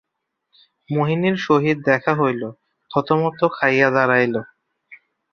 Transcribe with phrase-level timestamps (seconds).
[0.89, 2.41] মোহিনীর সহিত দেখা হইল,
[2.91, 4.35] থতমত খাইয়া দাঁড়াইল।